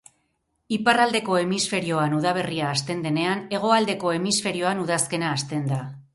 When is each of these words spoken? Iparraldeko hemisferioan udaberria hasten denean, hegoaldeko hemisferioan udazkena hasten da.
Iparraldeko 0.77 1.37
hemisferioan 1.41 2.15
udaberria 2.21 2.71
hasten 2.71 3.05
denean, 3.09 3.45
hegoaldeko 3.59 4.17
hemisferioan 4.19 4.85
udazkena 4.87 5.33
hasten 5.37 5.71
da. 5.75 5.85